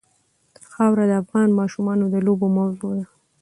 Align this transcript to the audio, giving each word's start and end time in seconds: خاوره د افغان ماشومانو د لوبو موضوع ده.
خاوره 0.71 1.05
د 1.07 1.11
افغان 1.21 1.49
ماشومانو 1.59 2.05
د 2.13 2.15
لوبو 2.25 2.47
موضوع 2.57 2.91
ده. 2.99 3.05